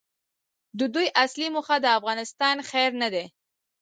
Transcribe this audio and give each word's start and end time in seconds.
د 0.79 0.81
دوی 0.93 1.07
اصلي 1.23 1.47
موخه 1.55 1.75
د 1.81 1.85
افغانستان 1.99 2.55
خیر 2.69 2.91
نه 3.01 3.07
دی. 3.13 3.25